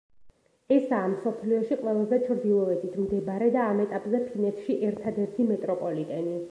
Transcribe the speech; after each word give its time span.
ესაა 0.75 1.11
მსოფლიოში 1.11 1.77
ყველაზე 1.83 2.19
ჩრდილოეთით 2.25 2.99
მდებარე 3.05 3.51
და 3.59 3.69
ამ 3.75 3.87
ეტაპზე 3.87 4.25
ფინეთში 4.31 4.81
ერთადერთი 4.91 5.51
მეტროპოლიტენი. 5.55 6.39